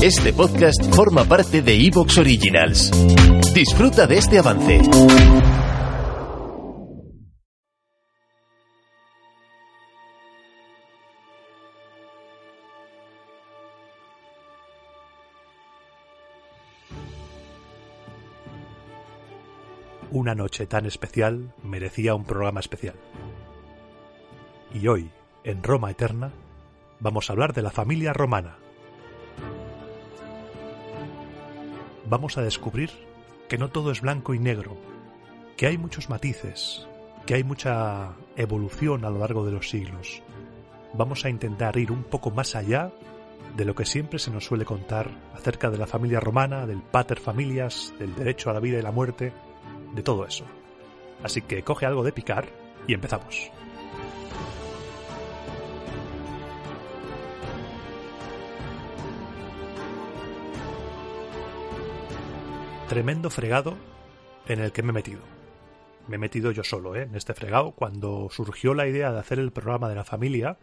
Este 0.00 0.32
podcast 0.32 0.94
forma 0.94 1.24
parte 1.24 1.60
de 1.60 1.74
Evox 1.74 2.18
Originals. 2.18 2.92
Disfruta 3.52 4.06
de 4.06 4.18
este 4.18 4.38
avance. 4.38 4.80
Una 20.12 20.36
noche 20.36 20.66
tan 20.68 20.86
especial 20.86 21.52
merecía 21.64 22.14
un 22.14 22.24
programa 22.24 22.60
especial. 22.60 22.94
Y 24.72 24.86
hoy, 24.86 25.10
en 25.42 25.60
Roma 25.64 25.90
Eterna, 25.90 26.30
vamos 27.00 27.28
a 27.28 27.32
hablar 27.32 27.52
de 27.52 27.62
la 27.62 27.72
familia 27.72 28.12
romana. 28.12 28.58
Vamos 32.10 32.38
a 32.38 32.42
descubrir 32.42 32.90
que 33.50 33.58
no 33.58 33.68
todo 33.68 33.90
es 33.90 34.00
blanco 34.00 34.32
y 34.32 34.38
negro, 34.38 34.78
que 35.58 35.66
hay 35.66 35.76
muchos 35.76 36.08
matices, 36.08 36.88
que 37.26 37.34
hay 37.34 37.44
mucha 37.44 38.14
evolución 38.34 39.04
a 39.04 39.10
lo 39.10 39.18
largo 39.18 39.44
de 39.44 39.52
los 39.52 39.68
siglos. 39.68 40.22
Vamos 40.94 41.26
a 41.26 41.28
intentar 41.28 41.76
ir 41.76 41.92
un 41.92 42.04
poco 42.04 42.30
más 42.30 42.56
allá 42.56 42.90
de 43.54 43.64
lo 43.66 43.74
que 43.74 43.84
siempre 43.84 44.18
se 44.18 44.30
nos 44.30 44.46
suele 44.46 44.64
contar 44.64 45.10
acerca 45.34 45.68
de 45.68 45.76
la 45.76 45.86
familia 45.86 46.18
romana, 46.18 46.66
del 46.66 46.80
pater 46.80 47.20
familias, 47.20 47.92
del 47.98 48.14
derecho 48.14 48.48
a 48.48 48.54
la 48.54 48.60
vida 48.60 48.78
y 48.78 48.82
la 48.82 48.90
muerte, 48.90 49.34
de 49.94 50.02
todo 50.02 50.24
eso. 50.24 50.46
Así 51.22 51.42
que 51.42 51.62
coge 51.62 51.84
algo 51.84 52.04
de 52.04 52.12
picar 52.12 52.48
y 52.86 52.94
empezamos. 52.94 53.50
Tremendo 62.88 63.28
fregado 63.28 63.76
en 64.46 64.60
el 64.60 64.72
que 64.72 64.82
me 64.82 64.90
he 64.90 64.92
metido. 64.94 65.20
Me 66.06 66.16
he 66.16 66.18
metido 66.18 66.52
yo 66.52 66.64
solo, 66.64 66.96
¿eh? 66.96 67.02
En 67.02 67.16
este 67.16 67.34
fregado. 67.34 67.72
Cuando 67.72 68.28
surgió 68.30 68.72
la 68.72 68.86
idea 68.86 69.12
de 69.12 69.18
hacer 69.18 69.38
el 69.38 69.52
programa 69.52 69.90
de 69.90 69.94
la 69.94 70.04
familia, 70.04 70.56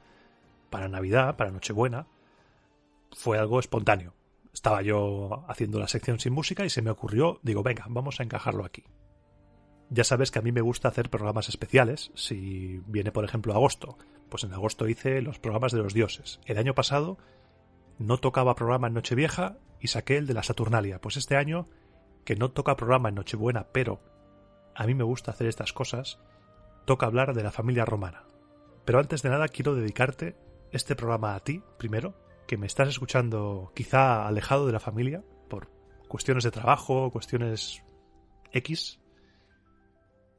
para 0.72 0.88
Navidad, 0.88 1.38
para 1.38 1.52
Nochebuena, 1.52 2.08
fue 3.12 3.38
algo 3.38 3.60
espontáneo. 3.60 4.16
Estaba 4.52 4.82
yo 4.82 5.46
haciendo 5.48 5.80
la 5.80 5.88
sección 5.88 6.20
sin 6.20 6.34
música 6.34 6.66
y 6.66 6.72
se 6.72 6.82
me 6.82 6.90
ocurrió, 6.90 7.40
digo, 7.44 7.62
venga, 7.62 7.86
vamos 7.90 8.20
a 8.20 8.24
encajarlo 8.24 8.66
aquí. 8.66 8.86
Ya 9.92 10.04
sabes 10.04 10.32
que 10.32 10.40
a 10.40 10.42
mí 10.42 10.52
me 10.52 10.62
gusta 10.62 10.88
hacer 10.88 11.12
programas 11.12 11.48
especiales. 11.48 12.12
Si 12.16 12.82
viene, 12.88 13.12
por 13.12 13.24
ejemplo, 13.24 13.54
agosto, 13.54 14.00
pues 14.30 14.44
en 14.44 14.54
agosto 14.54 14.88
hice 14.88 15.22
los 15.22 15.38
programas 15.38 15.74
de 15.74 15.78
los 15.78 15.94
dioses. 15.94 16.40
El 16.46 16.58
año 16.58 16.74
pasado 16.74 17.20
no 18.00 18.18
tocaba 18.18 18.56
programa 18.56 18.88
en 18.88 18.96
Nochevieja 18.96 19.58
y 19.80 19.90
saqué 19.90 20.18
el 20.18 20.26
de 20.26 20.34
la 20.34 20.42
Saturnalia. 20.42 21.00
Pues 21.00 21.18
este 21.18 21.36
año, 21.36 21.68
que 22.26 22.36
no 22.36 22.52
toca 22.52 22.76
programa 22.76 23.10
en 23.10 23.16
Nochebuena, 23.16 23.68
pero 23.72 24.02
a 24.76 24.86
mí 24.86 24.94
me 24.94 25.04
gusta 25.04 25.32
hacer 25.32 25.48
estas 25.48 25.72
cosas, 25.72 26.20
toca 26.86 27.06
hablar 27.06 27.34
de 27.34 27.44
la 27.44 27.52
familia 27.52 27.86
romana. 27.86 28.24
Pero 28.84 29.00
antes 29.00 29.22
de 29.22 29.30
nada 29.30 29.48
quiero 29.48 29.76
dedicarte 29.76 30.36
este 30.72 30.96
programa 30.96 31.36
a 31.36 31.40
ti, 31.40 31.64
primero, 31.78 32.16
que 32.48 32.58
me 32.58 32.68
estás 32.68 32.90
escuchando 32.90 33.72
quizá 33.74 34.28
alejado 34.28 34.66
de 34.66 34.74
la 34.74 34.80
familia, 34.80 35.24
por 35.48 35.70
cuestiones 36.08 36.44
de 36.44 36.52
trabajo, 36.52 37.12
cuestiones 37.12 37.82
X, 38.52 39.00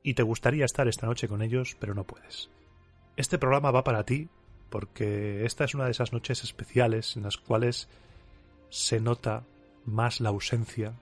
y 0.03 0.15
te 0.15 0.23
gustaría 0.23 0.65
estar 0.65 0.87
esta 0.87 1.07
noche 1.07 1.29
con 1.29 1.43
ellos, 1.43 1.77
pero 1.81 1.95
no 1.95 2.05
puedes. 2.05 2.51
Este 3.17 3.39
programa 3.39 3.71
va 3.71 3.83
para 3.83 4.05
ti 4.05 4.29
porque 4.71 5.45
esta 5.45 5.65
es 5.65 5.75
una 5.75 5.87
de 5.87 5.93
esas 5.93 6.13
noches 6.13 6.45
especiales 6.45 7.17
en 7.17 7.23
las 7.23 7.37
cuales 7.37 7.89
se 8.69 9.01
nota 9.01 9.45
más 9.85 10.21
la 10.21 10.29
ausencia 10.29 10.95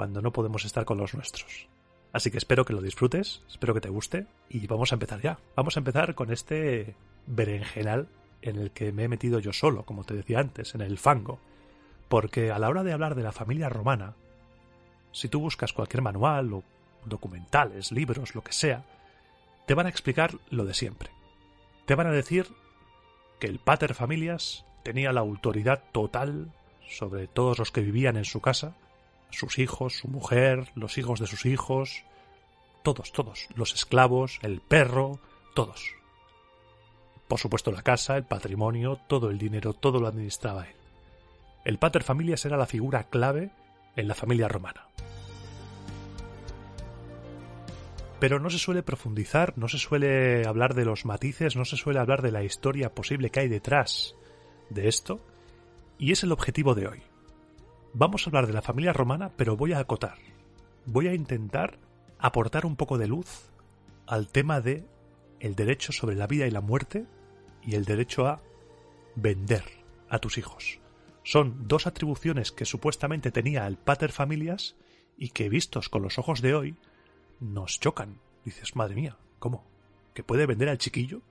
cuando 0.00 0.22
no 0.22 0.32
podemos 0.32 0.64
estar 0.64 0.86
con 0.86 0.96
los 0.96 1.12
nuestros. 1.12 1.68
Así 2.14 2.30
que 2.30 2.38
espero 2.38 2.64
que 2.64 2.72
lo 2.72 2.80
disfrutes, 2.80 3.42
espero 3.50 3.74
que 3.74 3.82
te 3.82 3.90
guste 3.90 4.26
y 4.48 4.66
vamos 4.66 4.92
a 4.92 4.94
empezar 4.94 5.20
ya. 5.20 5.38
Vamos 5.54 5.76
a 5.76 5.80
empezar 5.80 6.14
con 6.14 6.32
este 6.32 6.94
berenjenal 7.26 8.08
en 8.40 8.56
el 8.56 8.70
que 8.70 8.92
me 8.92 9.04
he 9.04 9.08
metido 9.08 9.40
yo 9.40 9.52
solo, 9.52 9.84
como 9.84 10.04
te 10.04 10.14
decía 10.14 10.38
antes, 10.38 10.74
en 10.74 10.80
el 10.80 10.96
fango. 10.96 11.38
Porque 12.08 12.50
a 12.50 12.58
la 12.58 12.70
hora 12.70 12.82
de 12.82 12.94
hablar 12.94 13.14
de 13.14 13.22
la 13.22 13.32
familia 13.32 13.68
romana, 13.68 14.14
si 15.12 15.28
tú 15.28 15.38
buscas 15.38 15.74
cualquier 15.74 16.00
manual 16.00 16.50
o 16.54 16.64
documentales, 17.04 17.92
libros, 17.92 18.34
lo 18.34 18.42
que 18.42 18.54
sea, 18.54 18.86
te 19.66 19.74
van 19.74 19.84
a 19.84 19.90
explicar 19.90 20.32
lo 20.48 20.64
de 20.64 20.72
siempre. 20.72 21.10
Te 21.84 21.94
van 21.94 22.06
a 22.06 22.12
decir 22.12 22.46
que 23.38 23.48
el 23.48 23.58
pater 23.58 23.92
familias 23.92 24.64
tenía 24.82 25.12
la 25.12 25.20
autoridad 25.20 25.82
total 25.92 26.50
sobre 26.88 27.26
todos 27.26 27.58
los 27.58 27.70
que 27.70 27.82
vivían 27.82 28.16
en 28.16 28.24
su 28.24 28.40
casa, 28.40 28.74
sus 29.30 29.58
hijos, 29.58 29.98
su 29.98 30.08
mujer, 30.08 30.70
los 30.74 30.98
hijos 30.98 31.20
de 31.20 31.26
sus 31.26 31.46
hijos, 31.46 32.04
todos, 32.82 33.12
todos, 33.12 33.48
los 33.54 33.74
esclavos, 33.74 34.38
el 34.42 34.60
perro, 34.60 35.20
todos. 35.54 35.94
Por 37.28 37.38
supuesto 37.38 37.70
la 37.70 37.82
casa, 37.82 38.16
el 38.16 38.24
patrimonio, 38.24 38.98
todo 39.06 39.30
el 39.30 39.38
dinero, 39.38 39.72
todo 39.72 40.00
lo 40.00 40.08
administraba 40.08 40.66
él. 40.66 40.76
El 41.64 41.78
pater 41.78 42.02
familias 42.02 42.44
era 42.44 42.56
la 42.56 42.66
figura 42.66 43.04
clave 43.04 43.50
en 43.96 44.08
la 44.08 44.14
familia 44.14 44.48
romana. 44.48 44.86
pero 48.20 48.38
no 48.38 48.50
se 48.50 48.58
suele 48.58 48.82
profundizar, 48.82 49.54
no 49.56 49.66
se 49.66 49.78
suele 49.78 50.46
hablar 50.46 50.74
de 50.74 50.84
los 50.84 51.06
matices, 51.06 51.56
no 51.56 51.64
se 51.64 51.76
suele 51.76 51.98
hablar 51.98 52.20
de 52.20 52.30
la 52.30 52.44
historia 52.44 52.94
posible 52.94 53.30
que 53.30 53.40
hay 53.40 53.48
detrás 53.48 54.14
de 54.68 54.88
esto, 54.88 55.20
y 55.98 56.12
es 56.12 56.22
el 56.22 56.30
objetivo 56.30 56.74
de 56.74 56.86
hoy. 56.86 57.02
Vamos 57.92 58.24
a 58.24 58.30
hablar 58.30 58.46
de 58.46 58.52
la 58.52 58.62
familia 58.62 58.92
romana, 58.92 59.32
pero 59.36 59.56
voy 59.56 59.72
a 59.72 59.80
acotar. 59.80 60.18
Voy 60.86 61.08
a 61.08 61.14
intentar 61.14 61.78
aportar 62.18 62.64
un 62.64 62.76
poco 62.76 62.98
de 62.98 63.08
luz 63.08 63.50
al 64.06 64.28
tema 64.28 64.60
de 64.60 64.84
el 65.40 65.56
derecho 65.56 65.92
sobre 65.92 66.14
la 66.14 66.28
vida 66.28 66.46
y 66.46 66.50
la 66.52 66.60
muerte 66.60 67.06
y 67.62 67.74
el 67.74 67.84
derecho 67.84 68.26
a 68.26 68.40
vender 69.16 69.64
a 70.08 70.20
tus 70.20 70.38
hijos. 70.38 70.78
Son 71.24 71.66
dos 71.66 71.86
atribuciones 71.86 72.52
que 72.52 72.64
supuestamente 72.64 73.32
tenía 73.32 73.66
el 73.66 73.76
pater 73.76 74.12
familias 74.12 74.76
y 75.18 75.30
que 75.30 75.48
vistos 75.48 75.88
con 75.88 76.02
los 76.02 76.18
ojos 76.18 76.42
de 76.42 76.54
hoy 76.54 76.76
nos 77.40 77.80
chocan. 77.80 78.20
Dices, 78.44 78.76
madre 78.76 78.94
mía, 78.94 79.16
¿cómo? 79.38 79.64
¿Que 80.14 80.22
puede 80.22 80.46
vender 80.46 80.68
al 80.68 80.78
chiquillo? 80.78 81.22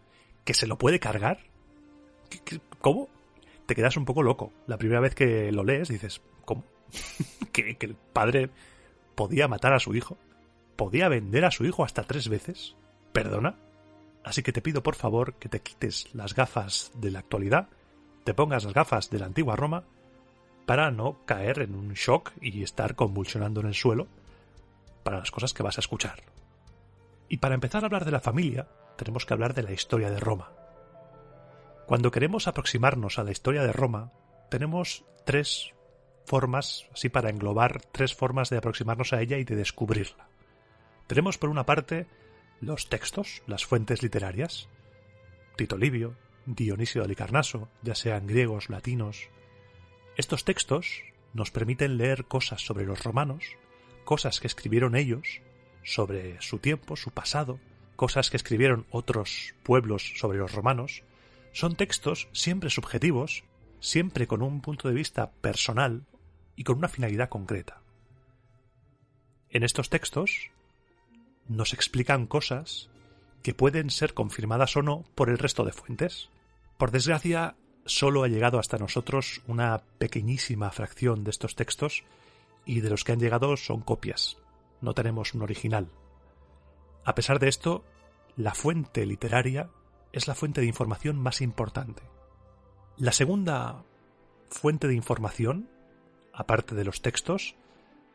¿Que 0.43 0.53
se 0.53 0.67
lo 0.67 0.77
puede 0.77 0.99
cargar? 0.99 1.39
cómo 2.79 3.09
Te 3.69 3.75
quedas 3.75 3.97
un 3.97 4.05
poco 4.05 4.23
loco. 4.23 4.51
La 4.65 4.79
primera 4.79 4.99
vez 4.99 5.13
que 5.13 5.51
lo 5.51 5.63
lees 5.63 5.89
dices, 5.89 6.23
¿cómo? 6.43 6.63
¿Que, 7.53 7.77
¿Que 7.77 7.85
el 7.85 7.93
padre 7.95 8.49
podía 9.13 9.47
matar 9.47 9.73
a 9.73 9.79
su 9.79 9.93
hijo? 9.93 10.17
¿Podía 10.75 11.07
vender 11.07 11.45
a 11.45 11.51
su 11.51 11.65
hijo 11.65 11.83
hasta 11.83 12.01
tres 12.01 12.29
veces? 12.29 12.75
¿Perdona? 13.13 13.57
Así 14.23 14.41
que 14.41 14.51
te 14.51 14.63
pido 14.63 14.81
por 14.81 14.95
favor 14.95 15.35
que 15.35 15.49
te 15.49 15.61
quites 15.61 16.09
las 16.15 16.33
gafas 16.33 16.91
de 16.95 17.11
la 17.11 17.19
actualidad, 17.19 17.69
te 18.23 18.33
pongas 18.33 18.63
las 18.63 18.73
gafas 18.73 19.11
de 19.11 19.19
la 19.19 19.27
antigua 19.27 19.55
Roma, 19.55 19.83
para 20.65 20.89
no 20.89 21.23
caer 21.27 21.59
en 21.59 21.75
un 21.75 21.93
shock 21.93 22.31
y 22.41 22.63
estar 22.63 22.95
convulsionando 22.95 23.61
en 23.61 23.67
el 23.67 23.75
suelo 23.75 24.07
para 25.03 25.19
las 25.19 25.29
cosas 25.29 25.53
que 25.53 25.61
vas 25.61 25.77
a 25.77 25.81
escuchar. 25.81 26.23
Y 27.27 27.37
para 27.37 27.53
empezar 27.53 27.83
a 27.83 27.85
hablar 27.85 28.03
de 28.03 28.11
la 28.13 28.19
familia, 28.19 28.67
tenemos 28.97 29.27
que 29.27 29.33
hablar 29.35 29.53
de 29.53 29.61
la 29.61 29.73
historia 29.73 30.09
de 30.09 30.19
Roma. 30.19 30.53
Cuando 31.89 32.11
queremos 32.11 32.47
aproximarnos 32.47 33.17
a 33.17 33.23
la 33.23 33.31
historia 33.31 33.63
de 33.63 33.73
Roma, 33.73 34.11
tenemos 34.51 35.05
tres 35.25 35.73
formas, 36.27 36.87
así 36.93 37.09
para 37.09 37.31
englobar 37.31 37.81
tres 37.81 38.13
formas 38.13 38.51
de 38.51 38.57
aproximarnos 38.57 39.11
a 39.11 39.21
ella 39.21 39.39
y 39.39 39.43
de 39.43 39.55
descubrirla. 39.55 40.29
Tenemos 41.07 41.39
por 41.39 41.49
una 41.49 41.65
parte 41.65 42.05
los 42.61 42.89
textos, 42.89 43.41
las 43.47 43.65
fuentes 43.65 44.03
literarias, 44.03 44.69
Tito 45.55 45.77
Livio, 45.77 46.15
Dionisio 46.45 47.01
de 47.01 47.05
Alicarnaso, 47.05 47.69
ya 47.81 47.95
sean 47.95 48.27
griegos, 48.27 48.69
latinos. 48.69 49.27
Estos 50.15 50.45
textos 50.45 51.01
nos 51.33 51.49
permiten 51.49 51.97
leer 51.97 52.25
cosas 52.25 52.61
sobre 52.61 52.85
los 52.85 53.03
romanos 53.03 53.57
cosas 54.05 54.39
que 54.39 54.45
escribieron 54.45 54.95
ellos 54.95 55.41
sobre 55.83 56.39
su 56.39 56.59
tiempo, 56.59 56.95
su 56.95 57.09
pasado, 57.09 57.59
cosas 57.95 58.29
que 58.29 58.37
escribieron 58.37 58.85
otros 58.91 59.55
pueblos 59.63 60.13
sobre 60.19 60.37
los 60.37 60.53
romanos, 60.53 61.01
son 61.51 61.75
textos 61.75 62.29
siempre 62.31 62.69
subjetivos, 62.69 63.43
siempre 63.79 64.27
con 64.27 64.41
un 64.41 64.61
punto 64.61 64.87
de 64.87 64.93
vista 64.93 65.31
personal 65.31 66.05
y 66.55 66.63
con 66.63 66.77
una 66.77 66.89
finalidad 66.89 67.29
concreta. 67.29 67.81
En 69.49 69.63
estos 69.63 69.89
textos 69.89 70.51
nos 71.47 71.73
explican 71.73 72.27
cosas 72.27 72.89
que 73.41 73.53
pueden 73.53 73.89
ser 73.89 74.13
confirmadas 74.13 74.75
o 74.77 74.81
no 74.81 75.05
por 75.15 75.29
el 75.29 75.37
resto 75.37 75.63
de 75.63 75.71
fuentes. 75.71 76.29
Por 76.77 76.91
desgracia, 76.91 77.55
solo 77.85 78.23
ha 78.23 78.27
llegado 78.27 78.59
hasta 78.59 78.77
nosotros 78.77 79.41
una 79.47 79.81
pequeñísima 79.97 80.69
fracción 80.71 81.23
de 81.23 81.31
estos 81.31 81.55
textos 81.55 82.03
y 82.65 82.81
de 82.81 82.89
los 82.89 83.03
que 83.03 83.13
han 83.13 83.19
llegado 83.19 83.57
son 83.57 83.81
copias. 83.81 84.37
No 84.81 84.93
tenemos 84.93 85.33
un 85.33 85.41
original. 85.41 85.89
A 87.03 87.15
pesar 87.15 87.39
de 87.39 87.47
esto, 87.47 87.83
la 88.35 88.53
fuente 88.53 89.05
literaria 89.05 89.69
es 90.11 90.27
la 90.27 90.35
fuente 90.35 90.61
de 90.61 90.67
información 90.67 91.17
más 91.17 91.41
importante. 91.41 92.03
La 92.97 93.11
segunda 93.11 93.83
fuente 94.49 94.87
de 94.87 94.95
información, 94.95 95.69
aparte 96.33 96.75
de 96.75 96.83
los 96.83 97.01
textos, 97.01 97.55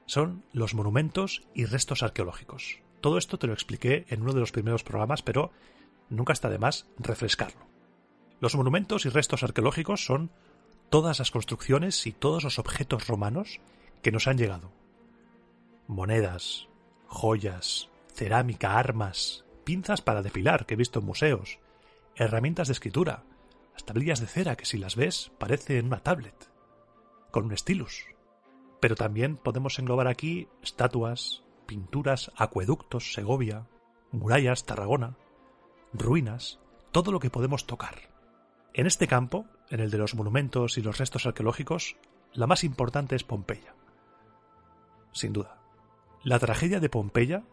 son 0.06 0.44
los 0.52 0.74
monumentos 0.74 1.46
y 1.54 1.64
restos 1.64 2.02
arqueológicos. 2.02 2.80
Todo 3.00 3.18
esto 3.18 3.38
te 3.38 3.46
lo 3.46 3.52
expliqué 3.52 4.06
en 4.08 4.22
uno 4.22 4.32
de 4.32 4.40
los 4.40 4.52
primeros 4.52 4.82
programas, 4.82 5.22
pero 5.22 5.50
nunca 6.08 6.32
está 6.32 6.48
de 6.48 6.58
más 6.58 6.86
refrescarlo. 6.98 7.66
Los 8.40 8.56
monumentos 8.56 9.06
y 9.06 9.08
restos 9.08 9.42
arqueológicos 9.42 10.04
son 10.04 10.30
todas 10.90 11.18
las 11.18 11.30
construcciones 11.30 12.06
y 12.06 12.12
todos 12.12 12.44
los 12.44 12.58
objetos 12.58 13.06
romanos 13.06 13.60
que 14.02 14.12
nos 14.12 14.26
han 14.26 14.38
llegado. 14.38 14.70
Monedas, 15.86 16.68
joyas, 17.06 17.88
cerámica, 18.12 18.78
armas, 18.78 19.44
pinzas 19.64 20.02
para 20.02 20.22
depilar 20.22 20.66
que 20.66 20.74
he 20.74 20.76
visto 20.76 21.00
en 21.00 21.06
museos, 21.06 21.58
herramientas 22.16 22.68
de 22.68 22.72
escritura, 22.72 23.24
las 23.72 23.84
tablillas 23.84 24.20
de 24.20 24.26
cera 24.26 24.56
que 24.56 24.66
si 24.66 24.78
las 24.78 24.96
ves 24.96 25.32
parecen 25.38 25.86
una 25.86 26.00
tablet, 26.00 26.50
con 27.30 27.46
un 27.46 27.56
stylus. 27.56 28.04
Pero 28.80 28.94
también 28.94 29.36
podemos 29.36 29.78
englobar 29.78 30.08
aquí 30.08 30.48
estatuas, 30.62 31.42
pinturas, 31.66 32.30
acueductos, 32.36 33.12
Segovia, 33.12 33.66
murallas, 34.12 34.64
Tarragona, 34.64 35.16
ruinas, 35.92 36.60
todo 36.92 37.10
lo 37.10 37.20
que 37.20 37.30
podemos 37.30 37.66
tocar. 37.66 37.96
En 38.72 38.86
este 38.86 39.06
campo, 39.06 39.46
en 39.70 39.80
el 39.80 39.90
de 39.90 39.98
los 39.98 40.14
monumentos 40.14 40.78
y 40.78 40.82
los 40.82 40.98
restos 40.98 41.26
arqueológicos, 41.26 41.96
la 42.32 42.46
más 42.46 42.64
importante 42.64 43.16
es 43.16 43.24
Pompeya. 43.24 43.74
Sin 45.12 45.32
duda. 45.32 45.58
La 46.22 46.38
tragedia 46.38 46.80
de 46.80 46.88
Pompeya 46.88 47.44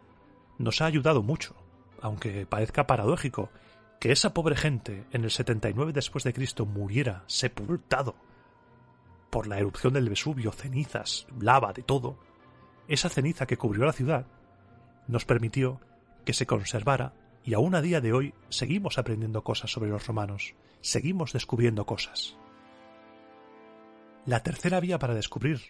nos 0.58 0.82
ha 0.82 0.86
ayudado 0.86 1.22
mucho, 1.22 1.56
aunque 2.02 2.46
parezca 2.46 2.88
paradójico 2.88 3.50
que 4.02 4.12
esa 4.12 4.34
pobre 4.34 4.56
gente 4.56 5.06
en 5.12 5.24
el 5.24 5.30
79 5.30 5.94
después 5.94 6.24
de 6.24 6.34
Cristo 6.34 6.66
muriera 6.66 7.24
sepultado 7.28 8.16
por 9.30 9.46
la 9.46 9.60
erupción 9.60 9.94
del 9.94 10.10
Vesubio, 10.10 10.52
cenizas, 10.52 11.28
lava, 11.40 11.72
de 11.72 11.84
todo, 11.84 12.18
esa 12.88 13.10
ceniza 13.10 13.46
que 13.46 13.58
cubrió 13.58 13.86
la 13.86 13.94
ciudad 13.94 14.26
nos 15.08 15.24
permitió 15.26 15.80
que 16.26 16.34
se 16.34 16.48
conservara 16.48 17.14
y 17.44 17.54
aún 17.54 17.76
a 17.76 17.82
día 17.82 18.02
de 18.02 18.12
hoy 18.12 18.34
seguimos 18.50 18.98
aprendiendo 18.98 19.44
cosas 19.44 19.72
sobre 19.72 19.92
los 19.92 20.08
romanos, 20.08 20.56
seguimos 20.82 21.32
descubriendo 21.32 21.86
cosas. 21.86 22.36
La 24.26 24.42
tercera 24.42 24.80
vía 24.80 24.98
para 24.98 25.14
descubrir 25.14 25.62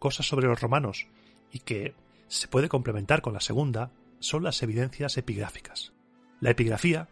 cosas 0.00 0.26
sobre 0.26 0.48
los 0.48 0.60
romanos 0.60 1.06
y 1.52 1.60
que 1.60 1.94
se 2.26 2.48
puede 2.48 2.68
complementar 2.68 3.22
con 3.22 3.32
la 3.32 3.40
segunda 3.40 3.92
son 4.18 4.42
las 4.42 4.60
evidencias 4.64 5.16
epigráficas. 5.18 5.92
La 6.40 6.50
epigrafía 6.50 7.08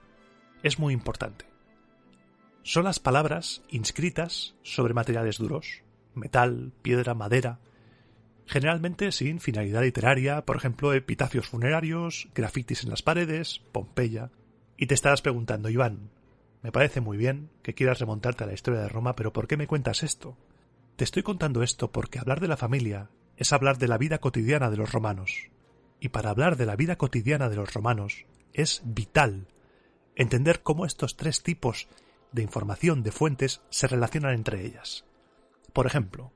es 0.64 0.78
muy 0.78 0.94
importante. 0.94 1.44
Son 2.62 2.84
las 2.84 2.98
palabras 2.98 3.62
inscritas 3.68 4.54
sobre 4.62 4.94
materiales 4.94 5.36
duros, 5.36 5.82
metal, 6.14 6.72
piedra, 6.80 7.12
madera, 7.12 7.60
generalmente 8.46 9.12
sin 9.12 9.40
finalidad 9.40 9.82
literaria, 9.82 10.46
por 10.46 10.56
ejemplo, 10.56 10.94
epitafios 10.94 11.46
funerarios, 11.46 12.28
grafitis 12.34 12.82
en 12.82 12.90
las 12.90 13.02
paredes, 13.02 13.60
Pompeya. 13.72 14.30
Y 14.78 14.86
te 14.86 14.94
estarás 14.94 15.20
preguntando, 15.20 15.68
Iván, 15.68 16.10
me 16.62 16.72
parece 16.72 17.02
muy 17.02 17.18
bien 17.18 17.50
que 17.62 17.74
quieras 17.74 18.00
remontarte 18.00 18.44
a 18.44 18.46
la 18.46 18.54
historia 18.54 18.80
de 18.80 18.88
Roma, 18.88 19.14
pero 19.14 19.34
¿por 19.34 19.46
qué 19.46 19.58
me 19.58 19.66
cuentas 19.66 20.02
esto? 20.02 20.38
Te 20.96 21.04
estoy 21.04 21.22
contando 21.22 21.62
esto 21.62 21.92
porque 21.92 22.18
hablar 22.18 22.40
de 22.40 22.48
la 22.48 22.56
familia 22.56 23.10
es 23.36 23.52
hablar 23.52 23.76
de 23.76 23.88
la 23.88 23.98
vida 23.98 24.18
cotidiana 24.18 24.70
de 24.70 24.78
los 24.78 24.90
romanos. 24.90 25.50
Y 26.00 26.08
para 26.08 26.30
hablar 26.30 26.56
de 26.56 26.64
la 26.64 26.76
vida 26.76 26.96
cotidiana 26.96 27.50
de 27.50 27.56
los 27.56 27.74
romanos 27.74 28.24
es 28.54 28.80
vital 28.84 29.48
entender 30.16 30.62
cómo 30.62 30.86
estos 30.86 31.16
tres 31.16 31.42
tipos 31.42 31.88
de 32.32 32.42
información 32.42 33.02
de 33.02 33.12
fuentes 33.12 33.60
se 33.70 33.86
relacionan 33.86 34.34
entre 34.34 34.64
ellas. 34.66 35.04
Por 35.72 35.86
ejemplo, 35.86 36.32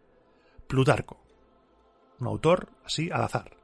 Plutarco, 0.66 1.20
un 2.20 2.26
autor 2.26 2.70
así 2.84 3.10
al 3.10 3.22
azar. 3.22 3.56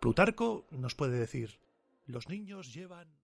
Plutarco 0.00 0.66
nos 0.70 0.94
puede 0.94 1.18
decir, 1.18 1.60
los 2.06 2.28
niños 2.28 2.74
llevan... 2.74 3.23